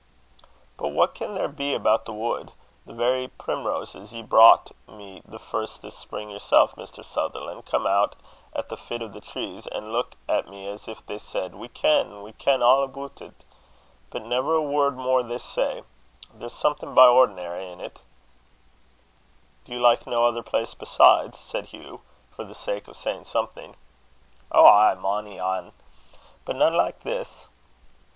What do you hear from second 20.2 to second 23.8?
other place besides?" said Hugh, for the sake of saying something.